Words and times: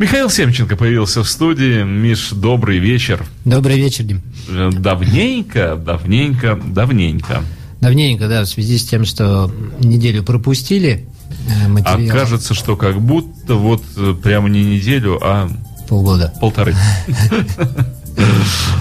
Михаил 0.00 0.30
Семченко 0.30 0.76
появился 0.76 1.22
в 1.22 1.28
студии. 1.28 1.82
Миш, 1.82 2.30
добрый 2.30 2.78
вечер. 2.78 3.22
Добрый 3.44 3.76
вечер, 3.76 4.02
Дим. 4.04 4.22
Э, 4.48 4.70
давненько, 4.72 5.76
давненько, 5.76 6.58
давненько. 6.64 7.42
Давненько, 7.82 8.26
да, 8.26 8.44
в 8.44 8.46
связи 8.46 8.78
с 8.78 8.86
тем, 8.86 9.04
что 9.04 9.52
неделю 9.78 10.22
пропустили 10.22 11.06
э, 11.46 11.68
материал. 11.68 12.16
А 12.16 12.18
кажется, 12.18 12.54
что 12.54 12.76
как 12.76 12.98
будто 12.98 13.56
вот 13.56 13.82
э, 13.98 14.14
прямо 14.22 14.48
не 14.48 14.64
неделю, 14.64 15.18
а... 15.20 15.50
Полгода. 15.86 16.32
Полторы. 16.40 16.74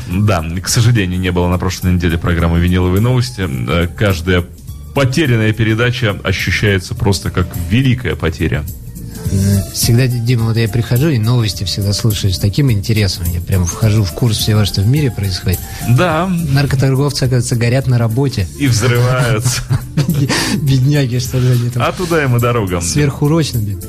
Да, 0.10 0.42
к 0.64 0.70
сожалению, 0.70 1.20
не 1.20 1.34
было 1.34 1.50
на 1.50 1.58
прошлой 1.58 1.94
неделе 1.94 2.18
программы 2.18 2.60
«Виниловые 2.60 3.02
новости». 3.02 3.48
Каждая 3.98 4.46
потерянная 4.96 5.52
передача 5.52 6.18
ощущается 6.24 6.96
просто 6.96 7.30
как 7.30 7.50
великая 7.70 8.16
потеря. 8.16 8.64
Всегда, 9.73 10.07
Дима, 10.07 10.45
вот 10.45 10.57
я 10.57 10.67
прихожу 10.67 11.09
и 11.09 11.17
новости 11.17 11.63
всегда 11.63 11.94
слушаю 11.94 12.34
с 12.34 12.40
таким 12.40 12.72
интересом. 12.72 13.26
Я 13.31 13.41
прям 13.41 13.66
вхожу 13.66 14.04
в 14.04 14.12
курс 14.13 14.38
всего, 14.38 14.66
что 14.66 14.81
в 14.81 14.88
мире 14.88 15.12
происходит. 15.12 15.59
Да. 15.90 16.27
Наркоторговцы, 16.27 17.23
оказывается, 17.23 17.55
горят 17.55 17.88
на 17.88 17.98
работе. 17.98 18.48
И 18.57 18.68
взрываются. 18.68 19.62
Бедняги, 20.62 21.20
что 21.20 21.40
же 21.40 21.52
они 21.52 21.70
там. 21.70 21.84
А 21.84 21.91
туда 21.91 22.23
им 22.23 22.38
и 22.38 22.40
дорога. 22.40 22.81
Сверхурочно, 22.81 23.59
блин. 23.59 23.81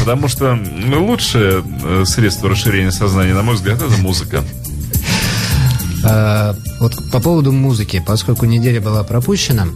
Потому 0.00 0.28
что 0.28 0.54
ну, 0.54 1.06
лучшее 1.06 1.62
э, 1.84 2.04
средство 2.04 2.48
расширения 2.48 2.90
сознания, 2.90 3.34
на 3.34 3.42
мой 3.42 3.54
взгляд, 3.54 3.80
это 3.80 3.96
музыка. 3.98 4.42
А, 6.04 6.56
вот 6.80 6.94
по 7.10 7.20
поводу 7.20 7.52
музыки, 7.52 8.02
поскольку 8.04 8.46
неделя 8.46 8.80
была 8.80 9.02
пропущена, 9.04 9.66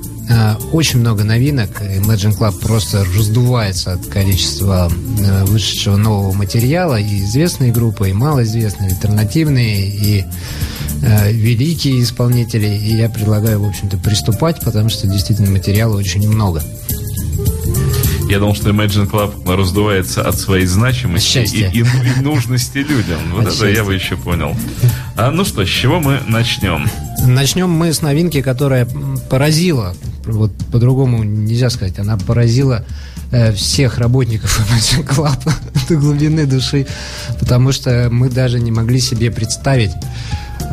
очень 0.72 1.00
много 1.00 1.24
новинок. 1.24 1.70
Imagine 1.80 2.36
Club 2.38 2.58
просто 2.60 3.04
раздувается 3.16 3.92
от 3.92 4.06
количества 4.06 4.90
а, 4.90 5.44
вышедшего 5.44 5.96
нового 5.96 6.32
материала. 6.32 6.98
И 6.98 7.20
известные 7.20 7.72
группы, 7.72 8.10
и 8.10 8.12
малоизвестные, 8.12 8.90
альтернативные, 8.90 9.88
и 9.88 10.24
великие 11.30 12.00
исполнители. 12.00 12.68
И 12.68 12.96
я 12.96 13.08
предлагаю, 13.08 13.60
в 13.60 13.68
общем-то, 13.68 13.98
приступать, 13.98 14.60
потому 14.60 14.88
что 14.88 15.08
действительно 15.08 15.50
материала 15.50 15.96
очень 15.96 16.28
много. 16.28 16.62
Я 18.28 18.38
думал, 18.38 18.54
что 18.54 18.70
Imagine 18.70 19.10
Club 19.10 19.56
раздувается 19.56 20.26
от 20.26 20.38
своей 20.38 20.64
значимости 20.64 21.38
и, 21.38 21.80
и, 21.80 21.80
и 21.80 22.22
нужности 22.22 22.78
людям. 22.78 23.18
Вот 23.32 23.42
от 23.42 23.48
это 23.48 23.56
счастья. 23.56 23.76
я 23.76 23.84
бы 23.84 23.94
еще 23.94 24.16
понял. 24.16 24.56
А, 25.16 25.30
ну 25.30 25.44
что, 25.44 25.66
с 25.66 25.68
чего 25.68 26.00
мы 26.00 26.20
начнем? 26.26 26.88
Начнем 27.26 27.68
мы 27.68 27.92
с 27.92 28.00
новинки, 28.00 28.40
которая 28.40 28.88
поразила, 29.28 29.94
вот 30.26 30.52
по-другому 30.70 31.22
нельзя 31.22 31.70
сказать, 31.70 31.98
она 31.98 32.16
поразила 32.16 32.84
э, 33.30 33.52
всех 33.52 33.98
работников 33.98 34.60
Imagine 34.70 35.06
Club 35.06 35.52
до 35.88 35.96
глубины 35.96 36.46
души, 36.46 36.86
потому 37.40 37.72
что 37.72 38.08
мы 38.10 38.28
даже 38.28 38.60
не 38.60 38.70
могли 38.70 39.00
себе 39.00 39.30
представить, 39.30 39.92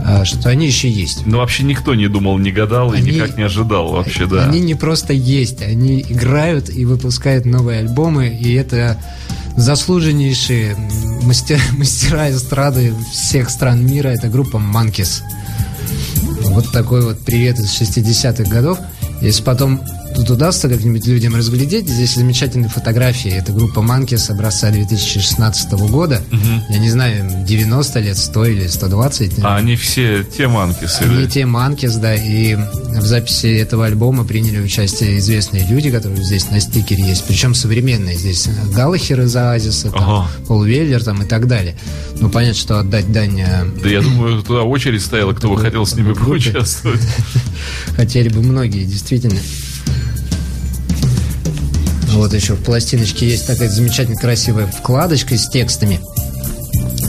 а, 0.06 0.26
что 0.26 0.50
они 0.50 0.68
еще 0.68 0.90
есть. 0.90 1.26
Ну, 1.26 1.38
вообще 1.38 1.64
никто 1.64 1.96
не 1.96 2.08
думал, 2.08 2.38
не 2.38 2.52
гадал 2.52 2.92
они, 2.92 3.10
и 3.10 3.14
никак 3.16 3.38
не 3.38 3.44
ожидал 3.44 3.92
вообще, 3.92 4.26
да. 4.26 4.46
Они 4.46 4.60
не 4.60 4.76
просто 4.76 5.14
есть, 5.14 5.62
они 5.62 6.02
играют 6.08 6.70
и 6.70 6.86
выпускают 6.86 7.46
новые 7.46 7.80
альбомы, 7.80 8.28
и 8.28 8.54
это 8.54 8.98
заслуженнейшие 9.56 10.76
мастер, 11.24 11.60
мастера 11.78 12.32
эстрады 12.32 12.94
всех 13.12 13.50
стран 13.50 13.86
мира, 13.86 14.10
это 14.10 14.28
группа 14.28 14.58
Monkeys. 14.58 15.22
Вот 16.50 16.72
такой 16.72 17.02
вот 17.02 17.20
привет 17.20 17.60
из 17.60 17.80
60-х 17.80 18.50
годов. 18.50 18.80
Если 19.22 19.44
потом 19.44 19.82
тут 20.20 20.32
удастся 20.32 20.68
как-нибудь 20.68 21.06
людям 21.08 21.36
разглядеть. 21.36 21.88
Здесь 21.88 22.16
замечательные 22.16 22.70
фотографии. 22.70 23.32
Это 23.32 23.54
группа 23.54 23.82
Манки 23.82 24.16
с 24.16 24.30
образца 24.30 24.70
2016 24.70 25.72
года. 25.90 26.22
Угу. 26.32 26.74
Я 26.74 26.80
не 26.80 26.90
знаю, 26.90 27.46
90 27.46 28.00
лет, 28.00 28.18
100 28.18 28.46
или 28.46 28.68
120. 28.68 29.40
А 29.44 29.56
они 29.56 29.76
все 29.78 30.24
те 30.26 30.48
Манкис? 30.48 31.00
Они 31.02 31.22
или? 31.22 31.28
те 31.28 31.46
Манкис, 31.46 31.96
да. 31.96 32.16
И 32.16 32.56
в 32.56 33.02
записи 33.02 33.48
этого 33.48 33.86
альбома 33.86 34.26
приняли 34.26 34.60
участие 34.60 35.20
известные 35.20 35.66
люди, 35.68 35.90
которые 35.90 36.22
здесь 36.24 36.52
на 36.52 36.60
стикере 36.60 37.08
есть. 37.08 37.24
Причем 37.26 37.54
современные. 37.54 38.16
Здесь 38.16 38.50
Галлахер 38.76 39.22
из 39.22 39.36
Оазиса, 39.36 39.90
там, 39.92 40.04
ага. 40.04 40.32
Пол 40.48 40.64
Веллер 40.64 41.02
там, 41.02 41.24
и 41.24 41.26
так 41.26 41.48
далее. 41.48 41.76
Ну, 42.20 42.30
понятно, 42.30 42.60
что 42.60 42.80
отдать 42.80 43.10
дань... 43.12 43.40
Э, 43.40 43.66
да 43.82 43.90
я 43.90 44.02
думаю, 44.02 44.44
туда 44.44 44.64
очередь 44.64 45.02
стояла, 45.02 45.34
кто 45.34 45.50
бы 45.50 45.58
хотел 45.58 45.86
с 45.86 45.96
ними 45.96 46.12
поучаствовать. 46.14 47.02
Хотели 47.96 48.28
бы 48.28 48.42
многие, 48.42 48.84
действительно. 48.84 49.40
Вот 52.20 52.34
еще 52.34 52.56
в 52.56 52.64
пластиночке 52.66 53.30
есть 53.30 53.48
такая 53.48 53.70
замечательно 53.70 54.18
красивая 54.18 54.68
вкладочка 54.68 55.38
с 55.38 55.48
текстами. 55.48 56.02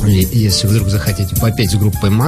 Если 0.06 0.68
вдруг 0.68 0.88
захотите 0.88 1.34
попеть 1.34 1.72
с 1.72 1.74
группой 1.74 2.10
Ман, 2.10 2.18